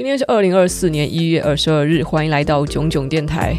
[0.00, 3.54] 今天是二零二四年一月二十二日，欢迎来到囧囧电台。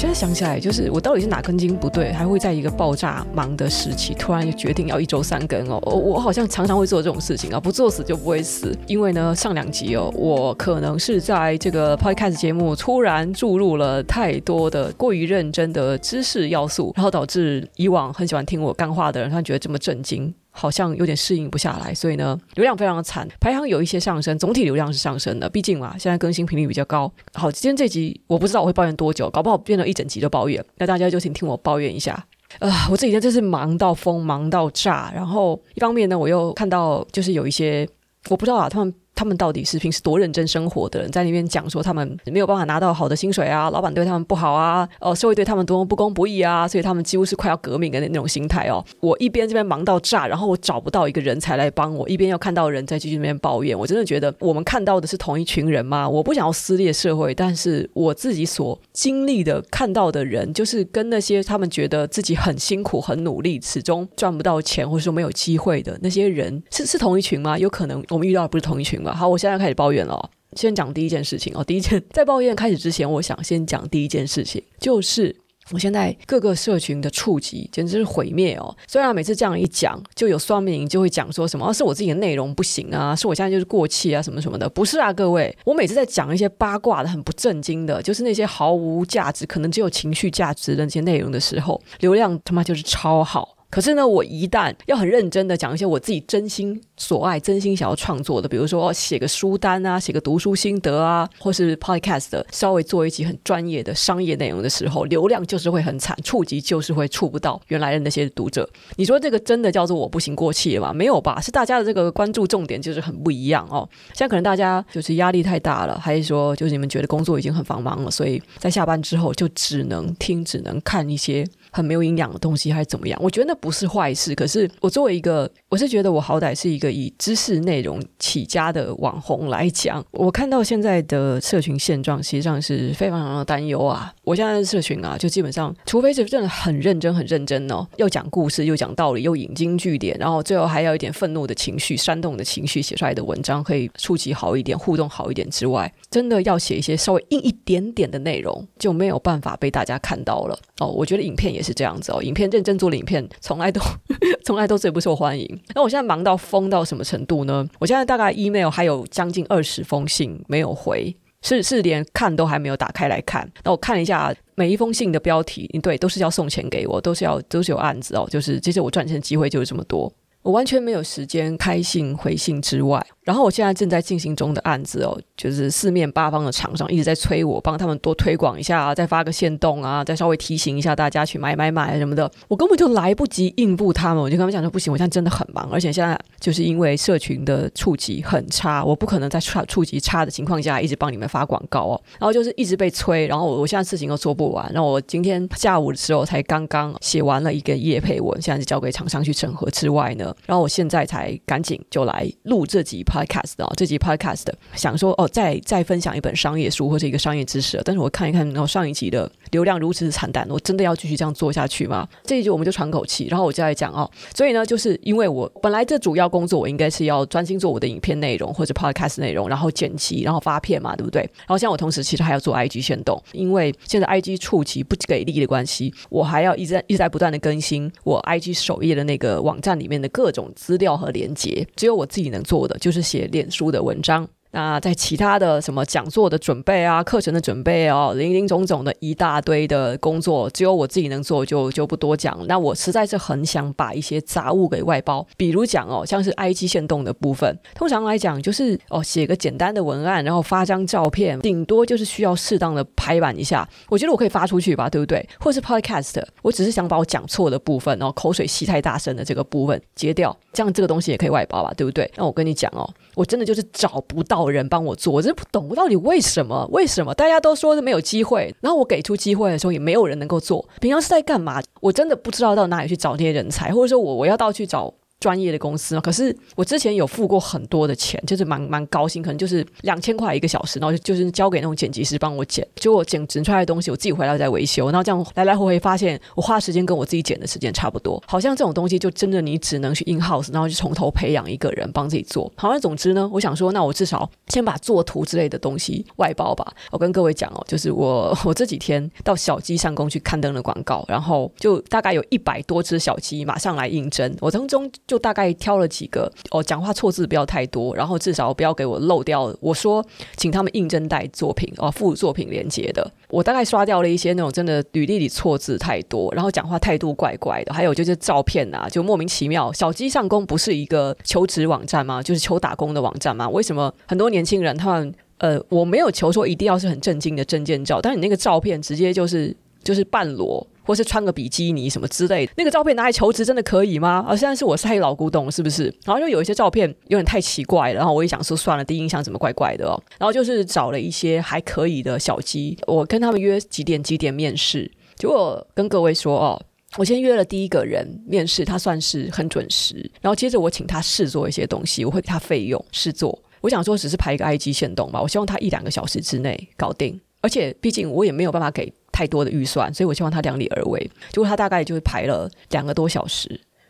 [0.00, 5.78] 现在想起来，就是我到底是哪根筋不对，还会在一个爆炸忙的时期，突然就决定要一周三更哦。
[5.78, 8.74] 我好像常常会做这种事情啊，不作死就不会死。
[8.86, 20.32] 因为呢，上两集哦，我可能是在这个 Podcast 节目突然注入了太多的过于认真的知识要素，然后导致以往很喜欢听我干话的人，他觉得这么震惊。
[20.50, 25.48] 好像有点适应不下来，所以呢，流量非常的惨，排行有一些上升，总体流量是上升的。
[25.48, 27.12] 毕竟嘛，现在更新频率比较高。
[27.34, 30.64] 好，今天这集我不知道我会抱怨多久，搞不好变了一整集都抱怨。
[30.76, 32.26] 那大家就请听我抱怨一下。
[32.58, 35.12] 呃， 我这几天真是忙到疯，忙到炸。
[35.14, 37.88] 然后一方面呢，我又看到就是有一些
[38.28, 38.94] 我不知道啊，他们。
[39.20, 48.82] 他们到底是平时多认真生活的人，在那边讲说他们没有办法拿到好的薪水啊，老板对他们不好啊，哦，社会对他们多么不公不义啊，所以他们几乎是快要革命的那种心态哦。
[49.00, 56.08] 我一边这边忙到炸，然后我找不到一个人才来帮我，一边又看到人在继续那边抱怨，我真的觉得我们看到的是同一群人吗？
[56.08, 67.58] 我不想要撕裂社会，但是我自己所经历的看到的人，就是跟那些他们觉得自己很辛苦、很努力，始终赚不到钱，或者说没有机会的那些人，是是同一群吗？
[67.58, 69.09] 有可能我们遇到的不是同一群吗？
[69.14, 69.90] 好，我现在开始抱。
[69.90, 71.64] 怨了，先讲第一件事情哦。
[71.64, 75.34] 第一件，在抱怨开始之前，我想先讲第一件事情，就是
[75.72, 78.72] 我现在各个社群的触及简直是毁灭哦。
[78.86, 84.68] 虽然每次这样一讲，就有双面人就会讲说什么，啊，是我自己的内容不行啊，是我现在就是过气啊，什么什么的。
[84.68, 93.56] 不是啊，各位，我每次在讲一些八卦的、很不正经的，就是那些毫无价值、可能只有情绪价值的那些内容的时候，流量他妈就是超好。
[93.70, 108.68] 可是呢，我一旦要很认真的讲一些我自己真心所爱、真心想要创作的，比如说写个书单啊，写个读书心得啊，或是 podcast 的，稍微做一集很专业的商业内容的时候，流量就是会很惨，触及就是会触不到原来的那些读者。
[108.96, 110.92] 你说这个真的叫做我不行过气了吗？
[110.92, 111.40] 没有吧？
[111.40, 113.88] 是大家的这个关注重点就是很不一样哦。
[114.08, 121.46] 现在可能大家就是压力太大了，还是说就是你们觉得工作已经很繁忙了，所以在下班之后就只能听、只能看一些。
[121.70, 123.18] 很没有营养的东西还是怎么样？
[123.22, 124.34] 我觉得那不是坏事。
[124.34, 134.12] 可是我作为一个，我是觉得我好歹是一个以知识内容起家的网红来讲，我看到现在的社群现状，实际上是非常非常的担忧啊！
[134.24, 150.88] 我现在的社群啊，就基本上，除非是真的很认真、很认真哦，又讲故事、又讲道理、又引经据典，然后最后还要一点愤怒的情绪、煽动的情绪写出来的文章，可以触及好一点、互动好一点之外，真的要写一些稍微硬一点点的内容，就没有办法被大家看到了哦。
[150.88, 151.59] 我觉得影片也。
[151.60, 153.78] 也是这样子哦，影片认真做的影片，从来都
[154.46, 155.46] 从来都最不受欢迎。
[155.74, 157.68] 那我现在忙到疯到什么程度呢？
[157.78, 163.46] 我现在大概 email 还有将近二十封信没有回，是是连看都还没有打开来看。
[163.62, 170.10] 那我看一下每一封信的标题，对，都是要送钱给我，都是要都是有案子哦，就是其实我赚钱的机会就是这么多，
[170.42, 173.06] 我完全没有时间开信回信之外。
[173.30, 184.20] 然后我现在正在进行中的案子哦，就是四面八方的厂商一直在催我帮他们多推广一下啊，再发个限动啊，再稍微提醒一下大家去买买买什么的，我根本就来不及应付他们。
[184.20, 192.02] 我就跟他们讲说不行，我现在真的很忙，而且现在就是因为社群的触及很差，我不可能在触触及差的情况下一直帮你们发广告哦。
[192.18, 194.68] 然后就是一直被催，然后我我现在事情都做不完。
[194.72, 204.00] 然后我今天下午的时候才刚刚写完了一个业配文，现在是交给厂商去审核之外呢，然后我现在才赶紧就来录这几盘 podcast 哦，这集。
[204.00, 212.08] Podcast 想说哦，再再分享一本商业书或者一个商业知识，但是我看一看，然后上一集的流量如此惨淡，我真的要继续这样做下去吗？
[212.24, 214.10] 这一句我们就喘口气，然后我就来讲哦。
[214.34, 221.22] 所以呢，就是因为我本来这主要工作，我应该是要专心做我的影片内容或者 Podcast 内容，然后剪辑，然后发片嘛，对不对？
[221.22, 231.66] 然后像我同时其实还要做 IG 限动，因为现在 IG 触及不给力的关系，我还要一直在一直在不断的更新我 IG 首页的那个网站里面的各种资料和连接。
[231.76, 234.28] 只有我自己能做的就是写脸书的文章。
[234.52, 242.36] 那在其他的什么讲座的准备啊、课程的准备啊，林林总总的一大堆的工作，只有我自己能做，就就不多讲。
[242.48, 255.24] 那我实在是很想把一些杂物给外包，比如讲哦，像是 IG 线动的部分，通常来讲就是哦，写个简单的文案，然后发张照片，顶多就是需要适当的排版一下，我觉得我可以发出去吧，对不对？
[255.38, 262.10] 或是 Podcast，我只是想把我讲错的部分，然后口水吸太大声的这个部分截掉，这样这个东西也可以外包吧，对不对？
[262.16, 264.39] 那我跟你讲哦，我真的就是找不到。
[264.48, 266.68] 人帮我做，我真不懂，我到底为什么？
[266.70, 270.66] 为什么大家都说是没有机会，然后我给出机会的时候也没有人能够做？
[270.80, 271.60] 平常是在干嘛？
[271.80, 276.00] 我真的不知道到哪里去找这些人才，或者说我我要到去找专业的公司嘛。
[276.00, 288.22] 可是我之前有付过很多的钱，就是蛮蛮高兴，可能就是两千块一个小时，然后就就是交给那种剪辑师帮我剪，结果剪剪出来的东西我自己回来再维修，然后这样来来回回发现我花时间跟我自己剪的时间差不多。
[288.26, 292.50] 好像这种东西就真的你只能去 in house，然后就从头培养一个人帮自己做。
[292.56, 296.72] 好，那总之呢，我想说，那我至少先把做图之类的东西外包吧。
[296.90, 309.52] 我跟各位讲哦，就是我 我这几天到小鸡上工去刊登了广告，然后就大概有一百多只小鸡马上来应征，我从中就大概挑了几个哦，讲话错字不要太多，然后至少不要给我漏掉。
[309.58, 313.10] 我说请他们应征带作品哦，附作品连接的。
[313.28, 319.72] 我大概刷掉了一些那种真的履历里错字太多，然后讲话态度怪怪的，还有就是照片啊，就莫名其妙。
[319.72, 322.22] 小鸡上工不是一个求职网站吗？
[322.22, 323.48] 就是求打工的网站吗？
[323.48, 330.64] 为什么很多年轻人他们呃，我没有求说一定要是很正经的证件照，但是你那个照片直接就是就是半裸。
[330.82, 334.24] 或是穿个比基尼什么之类的，那个照片拿来求职真的可以吗？
[334.28, 335.84] 啊，现在是我是太老古董是不是？
[336.04, 340.02] 然后就有一些照片有点太奇怪了，然后我也想说算了，第一印象怎么怪怪的哦。
[340.18, 346.62] 然后就是找了一些还可以的小鸡，我跟他们约几点几点面试，结果跟各位说哦，
[346.96, 353.38] 我先约了第一个人面试，他算是很准时，然后接着我请他试做一些东西，我会给他费用试做。
[353.60, 358.92] 我想说只是排一个 IG 限动吧，我希望他一两个小时之内搞定，而且毕竟我也没有办法给。
[359.20, 360.98] 太多的预算，所以我希望他量力而为。
[361.30, 363.46] 结果他大概就是排了两个多小时，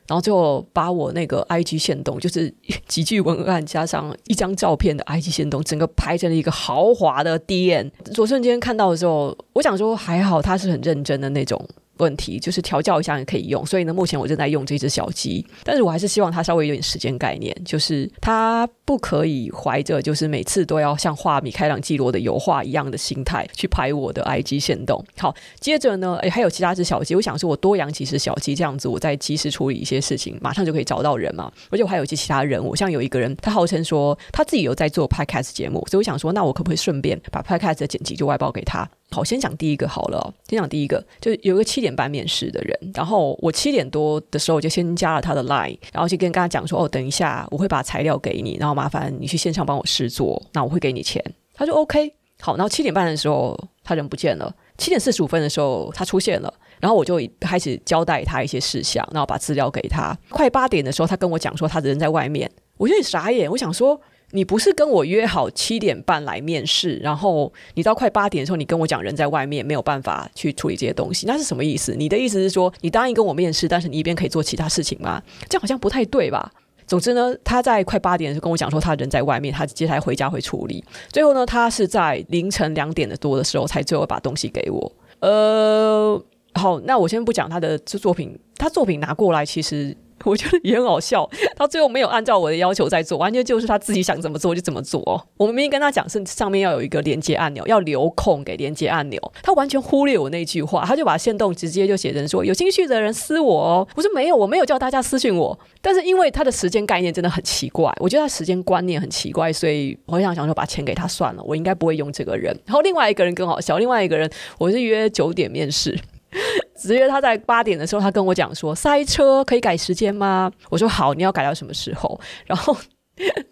[0.09, 2.53] 然后最后把我那个 IG 线动，就是
[2.89, 7.93] 几句文案加上一张照片的 IG 线动，整个排成了一个豪华的 DM。
[8.19, 11.65] 我瞬间看到的时候，我想说还好他是很认真的那种。
[12.01, 25.05] 问题就是调教一下也可以用，所以呢，目前我正在用这只小鸡，但是我还是希望它稍微有点时间概念，就是它不可以怀着就是每次都要像画米开朗基罗的油画一样的心态去拍我的 IG 限动。
[25.17, 31.53] 好，接着呢，诶，还有其他只小鸡，我想说我多养几只小鸡，这样子我再及时处理一些事情，马上就可以找到人嘛。
[31.71, 38.89] 而且我还有一些其他人，我像有一个人，他号称说他自己有在做 Podcast 节目，所以我想说，那我可不可以顺便把 Podcast 的剪辑就外包给他？
[39.13, 40.33] 好，先讲第一个好了。
[40.49, 51.21] 先讲第一个，就有一个七点半面试的人，然后我七点多的时候就先加了他的 line，然后就跟跟他讲说，哦，等一下我会把材料给你，然后麻烦你去现场帮我试做，那我会给你钱。
[51.55, 60.17] 他就 OK，好，然后七点半的时候他人不见了，七点四十五分的时候他出现了，然后我就开始交代他一些事项，然后把资料给他。
[60.29, 64.01] 快八点的时候，他跟我讲说他人在外面，我就傻眼，我想说。
[64.33, 71.95] 你不是跟我约好七点半来面试，然后你到快八点的时候，你跟我讲人在外面没有办法去处理这些东西，那是什么意思？
[71.97, 75.21] 你的意思是说，你答应跟我面试，但是你一边可以做其他事情吗？
[75.49, 76.53] 这样好像不太对吧？
[76.87, 80.85] 总之呢，他在快八点的时候跟我讲说他人在外面，他接下来回家会处理。
[81.09, 84.93] 最后呢，他是在凌晨两点的多的时候才最后把东西给我。
[85.21, 86.23] 呃，
[86.55, 89.97] 好，那我先不讲他的作品，他作品拿过来其实。
[90.25, 95.01] 我觉得也很好笑，他最后没有按照我的要求在做，完全就是他自己想怎么做就怎么做。
[95.37, 103.89] 我们明明跟他讲是上面要有一个连接按钮，要留空给连接按钮，他完全忽略我那句话，他就把线动直接就写成说有兴趣的人私我哦。
[103.97, 105.59] 我说没有，我没有叫大家私信我。
[105.81, 112.57] 但是因为他的时间概念真的很奇怪，我觉得他时间观念很奇怪，所以我想想说把钱给他算了，我应该不会用这个人。
[112.67, 115.99] 然后另外一个人更好笑，另外一个人我是约九点面试。
[116.77, 120.51] 直接他在八点的时候，他跟我讲说塞车可以改时间吗？
[120.71, 122.21] 我说好，你要改到什么时候？
[122.47, 122.77] 然后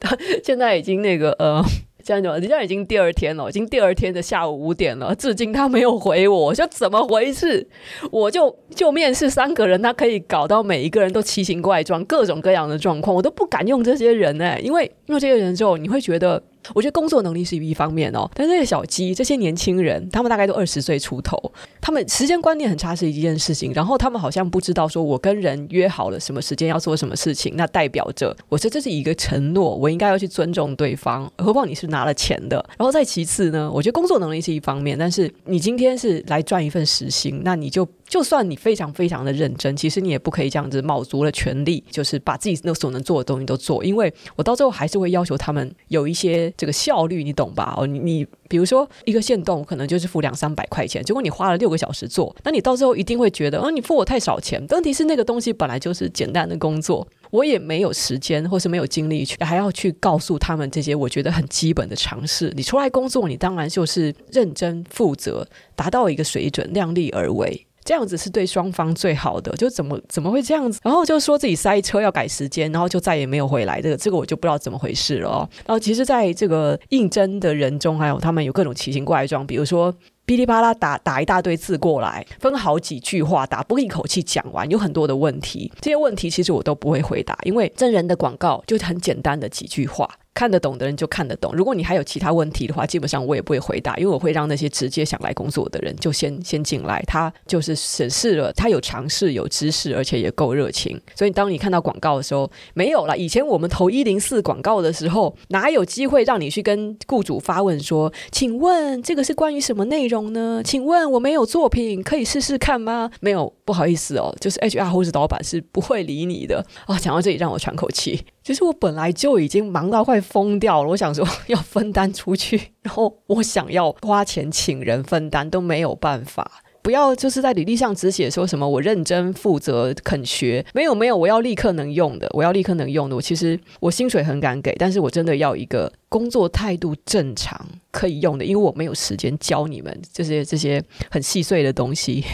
[0.01, 1.63] 他现在已经那个呃。
[2.05, 7.69] 这样子，人家已经第二天了，已经第二天的下午五点了，至今他没有回我，我说怎么回事？
[8.11, 16.43] 我就就面试三个人，他可以搞到每一个人都奇形怪状，各种各样的状况，我都不敢用这些人哎、因为用这些人之后，你会觉得，
[16.75, 21.37] 我觉得工作能力是一方面哦，但是这些小鸡，这些年轻人，他们大概都二十岁出头，
[21.81, 31.89] 他们时间观念很差是一件事情，然后他们好像不知道说，我跟人约好了什么时间要做什么事情，那代表着我说这是一个承诺，我应该要去尊重对方，何况你是。
[31.89, 47.75] 拿了钱的，然后再其次呢，我觉得工作能力是一方面，但是你今天是来赚一份时薪，那你就就算你非常非常的认真，其实你也不可以这样子卯足了全力，就是把自己那所能做的东西都做，因为我到最后还是会要求他们有一些这个效率，你懂吧？
[47.77, 54.65] 哦，你你比如说一个限动可能就是付两三百块钱，结果你花了六个小时做，那你到最后一定会觉得，哦，你付我太少钱。
[54.71, 57.07] 问题是那个东西本来就是简单的工作。
[57.31, 62.51] 我也没有时间，或是没有精力去，还要去告诉他们这些我觉得很基本的常识。
[62.57, 65.47] 你出来工作，你当然就是认真负责，
[65.77, 69.51] 达到一个水准，量力而为，这样子是对双方最好的。
[69.57, 70.79] 就怎么怎么会这样子？
[70.85, 73.81] 然后就说自己塞车要改时间，然后就再也没有回来。
[73.81, 75.49] 这个这个我就不知道怎么回事了哦。
[75.65, 79.95] 然后其实在这个应征的人中，还有他们有各种奇形怪状，比如说。
[80.29, 85.73] 噼里啪啦打打一大堆字过来，分好几句话打，不一口气讲完，有很多的问题。
[85.81, 90.07] 这些问题其实我都不会回答，因为真人的广告就很简单的几句话。
[90.39, 91.53] 看得懂的人就看得懂。
[91.53, 97.03] 如果你还有其他问题的话，基本上我也不会回答，因为我会让那些直接想来工作的人就先先进来。
[97.09, 100.97] 他就是审视了，他有尝试，有知识，而且也够热情。
[101.17, 103.19] 所以当你看到广告的时候，没有了。
[103.19, 110.63] 以前我们投一零四广告的时候，哪有机会让你去跟雇主发问说：“请问这个是关于什么内容呢？
[110.65, 116.65] 请问我没有作品，可以试试看吗？”没有，不好意思哦，就是 HR 或是老板是不会理你的。
[116.87, 118.25] 啊、哦，讲到这里让我喘口气。
[118.43, 126.63] 其实我本来就已经忙到快疯掉了，我想说 要分担出去，然后我想要花钱请人分担都没有办法。
[126.81, 133.17] 不要就是在履历上只写说什么我认真负责肯学，没有没有，我要立刻能用的，我要立刻能用的。
[133.17, 142.25] 我其实我薪水很敢给，但是我真的要一个工作态度正常可以用的，因为我没有时间教你们这些这些很细碎的东西。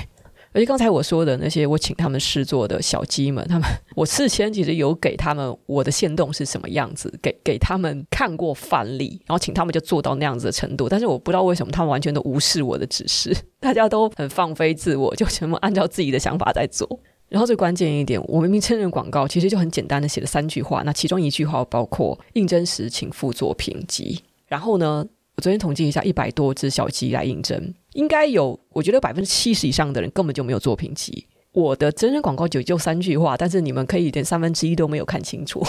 [0.54, 10.88] 而且刚才我说的那些，我请他们试做的小鸡们，他们 我事先其实有给他们我的限动是什么样子，给给他们看过范例，然后请他们就做到那样子的程度。
[10.88, 16.88] 但是我不知道为什么他们完全都无视我的指示， 大家都很放飞自我，就全部按照自己的想法在做。
[17.28, 24.22] 然后最关键一点，我明明真人广告其实就很简单的写了三句话，那其中一句话包括应征时请附作品集。
[24.46, 25.04] 然后呢，
[25.36, 27.74] 我昨天统计一下，一百多只小鸡来应征。
[27.94, 31.26] 应该有，我觉得百分之七十以上的人根本就没有作品集。
[31.52, 35.64] 我的真人广告就就三句话，但是你们可以连三分之一都没有看清楚。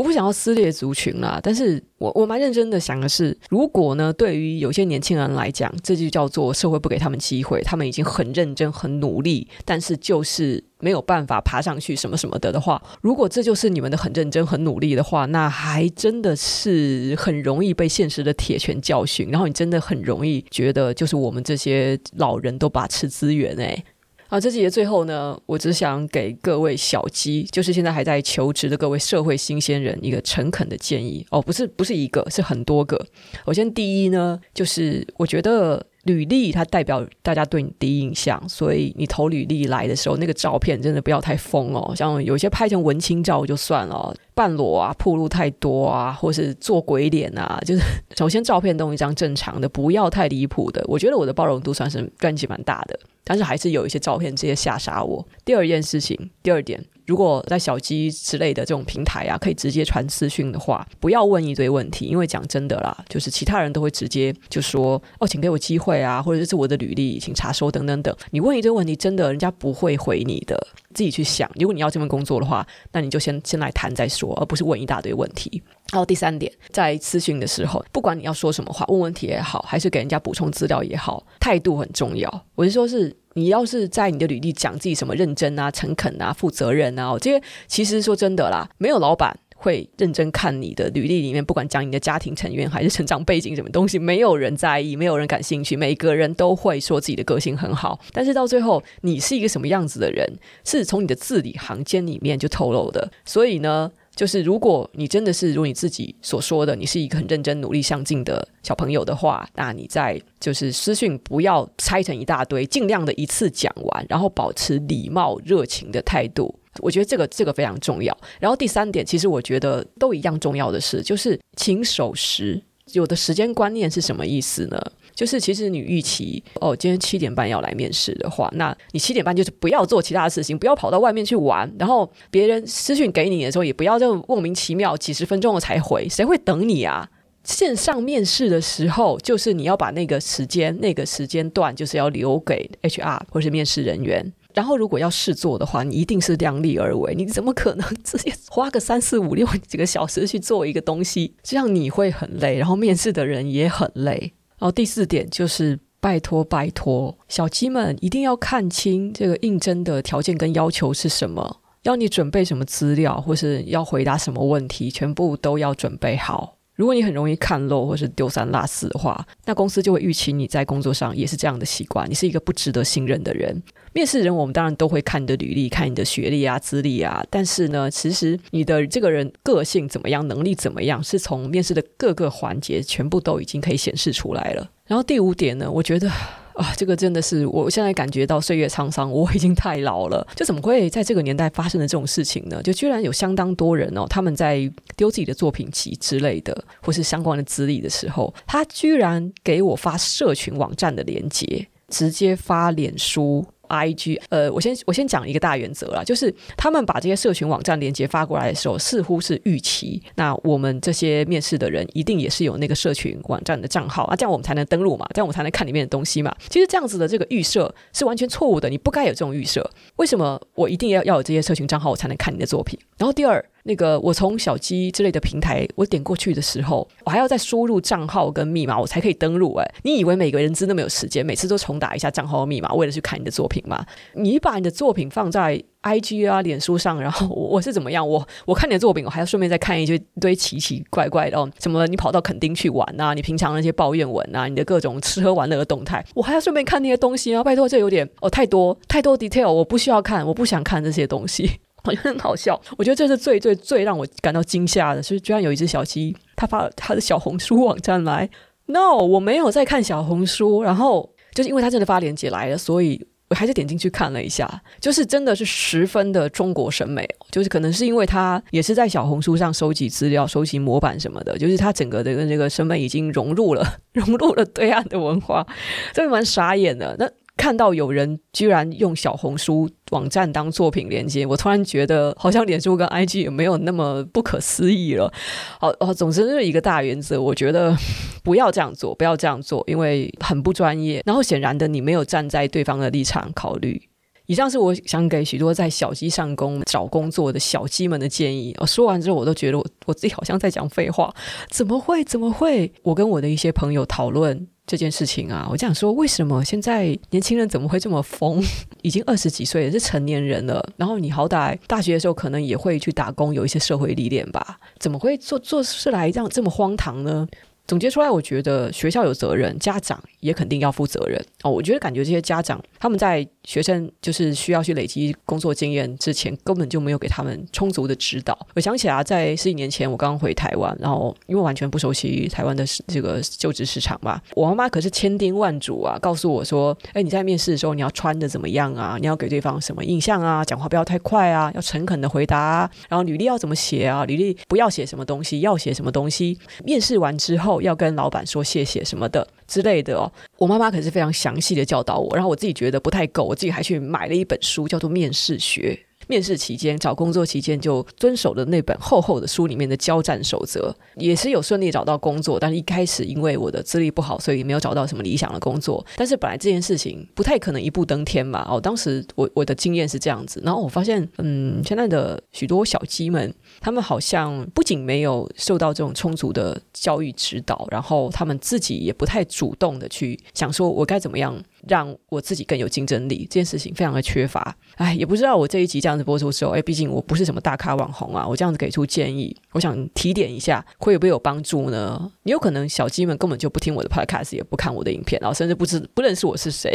[0.00, 23.84] 我不想要撕裂族群啦，但是我我蛮认真的想的是，如果呢，对于有些年轻人来讲，这就叫做社会不给他们机会，他们已经很认真、很努力，但是就是没有办法爬上去什么什么的的话，如果这就是你们的很认真、很努力的话，那还真的是很容易被现实的铁拳教训，然后你真的很容易觉得，就是我们这些老人都把持资源哎、欸。
[24.30, 32.96] 好，这集的最后呢，我只想给各位小鸡，就是现在还在求职的各位社会新鲜人，一个诚恳的建议哦，不是不是一个，是很多个。
[33.44, 35.84] 首先，第一呢，就是我觉得。
[36.10, 41.94] 履历它代表大家对你第一印象，所以你投履历来的时候，那个照片真的不要太疯哦。
[41.94, 47.82] 像有些拍成文青照就算了，半裸啊、暴露太多啊，或是做鬼脸啊，就是
[48.16, 50.82] 首先照片都一张正常的，不要太离谱的。
[50.86, 55.24] 我觉得我的包容度算是关系蛮大的，但是还是有一些照片直接吓傻我。
[55.44, 56.84] 第二件事情，第二点。
[57.10, 68.16] 如果在小鸡之类的这种平台啊，可以直接传私讯的话，不要问一堆问题，因为讲真的啦，就是其他人都会直接就说哦，请给我机会啊，或者是我的履历，请查收等等等。
[68.30, 70.56] 你问一堆问题，真的人家不会回你的，
[70.94, 71.50] 自己去想。
[71.56, 75.60] 如果你要这份工作的话，那你就先先来谈再说，而不是问一大堆问题。
[75.90, 82.46] 然后第三点，在私讯的时候，不管你要说什么话，问问题也好，还是给人家补充资料也好，态度很重要。
[82.54, 83.16] 我是说，是。
[83.34, 100.26] 你要是在你的履历讲自己什么认真啊、诚恳啊、负责任啊，这些其实说真的啦，没有老板会认真看你的履历里面，不管讲你的家庭成员还是成长背景什么东西，没有人在意，没有人感兴趣，每个人都会说自己的个性很好，但是到最后你是一个什么样子的人，
[100.64, 103.92] 是从你的字里行间里面就透露的，所以呢。
[104.14, 116.54] 就是如果你真的是如你自己所说的，你是一个很认真、努力、上进的小朋友的话，那你在就是私讯不要拆成一大堆，尽量的一次讲完，然后保持礼貌、热情的态度。
[116.78, 118.16] 我觉得这个这个非常重要。
[118.38, 122.62] 然后第三点，其实我觉得都一样重要的是，就是请守时。
[122.92, 124.80] 有的时间观念是什么意思呢？
[125.14, 137.08] 就是其实你预期哦，今天七点半要来面试的话，那你七点半就是不要做其他的事情，不要跑到外面去玩，然后别人私讯给你的时候，也不要就莫名其妙几十分钟了才回，谁会等你啊？
[137.44, 144.32] 线上面试的时候，就是你要把那个时间、那个时间段，就是要留给 HR 或是面试人员。
[144.54, 151.34] 然后如果要试做的话，你一定是量力而为，你怎么可能直接花个三四五六几个小时去做一个东西？
[151.42, 154.32] 这样你会很累，然后面试的人也很累。
[154.58, 166.56] 然后第四点就是拜托拜托，小鸡们一定要看清这个应征的条件跟要求是什么，要你准备什么资料，或是要回答什么问题，全部都要准备好。
[166.80, 173.62] 如果你很容易看漏或是丢三落四的话，那公司就会预期你在工作上也是这样的习惯，你是一个不值得信任的人。
[173.92, 184.70] 面试人我们当然都会看你的履历、看你的学历啊、资历啊，但是呢，其实你的这个人个性怎么样、能力怎么样，是从面试的各个环节全部都已经可以显示出来了。
[184.86, 186.10] 然后第五点呢，我觉得
[186.54, 190.26] 啊，这个真的是我现在感觉到岁月沧桑，我已经太老了。
[190.36, 192.62] 就怎么会在这个年代发生的这种事情呢？
[192.62, 203.46] 就居然有相当多人哦，他们在丢自己的作品集之类的，或是相关的资历的时候，他居然给我发社群网站的连接，直接发脸书。
[203.70, 216.34] IG，呃，我先我先讲一个大原则啦，就是他们把这些社群网站连接发过来的时候，似乎是预期，那我们这些面试的人一定也是有那个社群网站的账号啊，这样我们才能登录嘛，这样我们才能看里面的东西嘛。
[216.48, 219.68] 其实这样子的这个预设是完全错误的，你不该有这种预设。
[219.96, 222.78] 为什么我一定要要有这些社群账号，我才能看你的作品？
[222.98, 223.44] 然后第二。
[223.64, 229.54] 那个，我从小鸡之类的平台，我点过去的时候，我还要再输入账号跟密码，我才可以登录。
[229.56, 233.84] 哎，你以为每个人真的没有时间，每次都重打一下账号和密码，为了去看你的作品吗？
[234.14, 238.06] 你把你的作品放在 IG 啊、脸书上，然后我我是怎么样？
[238.06, 243.14] 我我看你的作品，我还要顺便再看一些堆奇奇怪怪的哦，什么你跑到垦丁去玩啊？
[243.14, 247.44] 你平常那些抱怨文啊，你的各种吃喝玩乐的动态，我还要顺便看那些东西啊？
[247.44, 251.60] 拜托，这有点哦，太多太多 detail，我不需要看，我不想看这些东西。
[251.84, 258.28] 我觉得很好笑，我觉得这是最最最让我感到惊吓的，是居然有一只小鸡，它发了它的小红书网站来。
[258.66, 275.46] No，我没有在看小红书，然后就是因为它真的发链接来了，所以我还是点进去看了一下，就是真的是十分的中国审美，就是可能是因为它也是在小红书上收集资料、收集模板什么的，就是它整个的这个审美已经融入了 融入了对岸的文化，
[275.92, 276.94] 真的蛮傻眼的。
[276.98, 277.10] 那。
[277.40, 285.10] 看到有人居然用小红书网站当作品连接，我突然觉得好像脸书跟 IG 也没有那么不可思议了。
[285.58, 287.74] 好，哦，总之是一个大原则，我觉得
[288.22, 291.02] 不要这样做，不要这样做，因为很不专业。
[291.06, 293.80] 然后显然的，你没有站在对方的立场考虑。
[294.26, 298.54] 以上是我想给许多在小鸡上工找工作的小鸡们的建议。
[298.58, 301.12] 我说完之后，我都觉得我我自己好像在讲废话。
[301.48, 302.04] 怎么会？
[302.04, 302.70] 怎么会？
[302.82, 304.46] 我跟我的一些朋友讨论。
[304.70, 308.40] 这件事情啊，我就想说，为什么现在年轻人怎么会这么疯？
[308.82, 310.64] 已经二十几岁了，是成年人了。
[310.76, 314.60] 然后你好歹大学的时候可能也会去打工，有一些社会历练吧？
[314.78, 317.26] 怎么会做做事来这样这么荒唐呢？
[317.66, 321.50] 总结出来，我觉得学校有责任，家长也肯定要负责任哦。
[321.50, 328.36] 我觉得感觉这些家长他们在学生就是需要去累积工作经验之前，根本就没有给他们充足的指导。
[328.54, 338.96] 我想起来，在十几年前，我刚刚回台湾，然后因为完全不熟悉台湾的这个就职市场嘛，我妈妈可是千叮万嘱啊，告诉我说：“哎，你在面试的时候，你要穿的怎么样啊？
[339.00, 340.44] 你要给对方什么印象啊？
[340.44, 342.70] 讲话不要太快啊，要诚恳的回答啊。
[342.88, 344.04] 然后履历要怎么写啊？
[344.06, 346.38] 履历不要写什么东西，要写什么东西？
[346.64, 355.78] 面试完之后。”要跟老板说谢谢什么的之类的哦，我妈妈可是非常详细的教导我，然后我自己觉得不太够，我自己还去买了一本书，叫做《面试学》。
[356.08, 362.40] 面试期间找工作期间就遵守了那本厚厚的书里面的交战守则，也是有顺利找到工作。
[362.40, 365.86] 但是一开始因为我的资历不好，所以没有找到什么理想的工作。
[365.94, 368.44] 但是本来这件事情不太可能一步登天嘛。
[368.50, 381.40] 哦，当时我我的经验是这样子，然后我发现，嗯，现在的许多小鸡们，他们好像不仅没有受到这种充足的教育指导，然后他们自己也不太主动的去想说，我该怎么样。
[381.68, 384.56] 让我自己更有竞争力，这件事情非常的缺乏。
[384.76, 392.10] 哎，也不知道我这一集这样子播出的时候，哎，毕竟我不是什么大咖网红啊，我这样子给出建议，我想提点一下，会不会有帮助呢？
[392.22, 396.72] 你有可能小鸡们根本就不听我的 podcast，也不看我的影片，然后甚至不知不认识我是谁，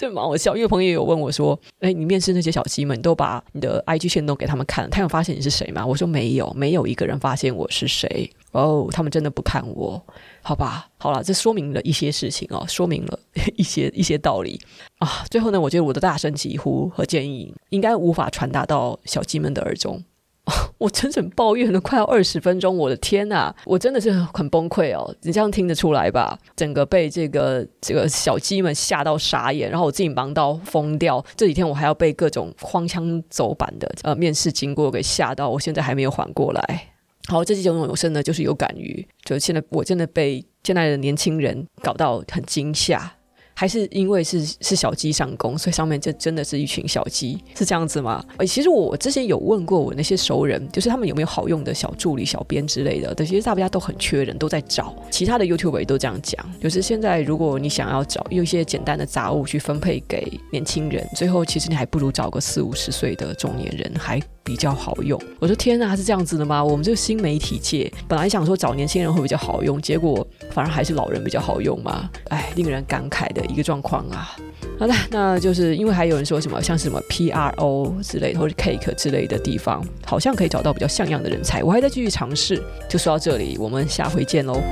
[0.00, 0.56] 这蛮好笑。
[0.56, 5.84] 因为朋友有问我说，哎，你面试那些小鸡们，你都把你的 IG 线都给他们看，他有发现你是谁吗？
[5.84, 8.30] 我说没有，没有一个人发现我是谁。
[8.52, 10.02] 哦，他们真的不看我。
[10.40, 13.18] 好吧，好了，这说明了一些事情哦，说明了
[13.56, 14.58] 一些一些道理
[15.00, 15.22] 啊。
[15.30, 20.02] 最后呢，我觉得我的大声疾呼和建议应该无法传达到小鸡们的耳中。
[20.78, 25.14] 我整整抱怨了快要二十分钟，我的天呐，我真的是很崩溃哦。
[25.22, 26.36] 你这样听得出来吧？
[26.56, 31.24] 整个被这个这个小鸡们吓到傻眼，然后我自己忙到疯掉。
[31.36, 36.88] 这几天我还要被各种荒腔走板的呃面试经过给吓到，我现在还没有缓过来。
[37.28, 43.12] 好，这期节目有声呢，就是有感于，就现在我真的被现在的年轻人搞到很惊吓。
[43.60, 48.24] 还是因为是是小鸡上工，所以上面就真的是一群小鸡，是这样子吗？
[48.38, 53.12] 诶，其实我之前有问过我那些熟人，就是他们有没有好用的小助理、小编之类的。
[53.14, 54.96] 但其实大家都很缺人，都在找。
[55.10, 65.20] 其他的 YouTuber 也都这样讲，就是现在如果你想要找用一些简单的杂物去分配给年轻人，最后其实你还不如找个四五十岁的中年人还比较好用。
[65.38, 66.64] 我说天哪，是这样子的吗？
[66.64, 72.08] 我们这个新媒体界本来想说找年轻人会比较好用，结果反而还是老人比较好用嘛？
[72.28, 73.40] 哎，令人感慨的。
[73.50, 74.36] 一个状况啊，
[74.78, 82.62] 好的，那就是因为还有人说什么像是什么 PRO 之类或者 Cake 之类的地方，好像可以找到比较像样的人才，我还在继续尝试。
[82.88, 84.62] 就说到这里，我们下回见喽。